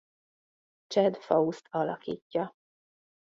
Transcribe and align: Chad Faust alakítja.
Chad 0.89 1.17
Faust 1.21 1.67
alakítja. 1.69 2.53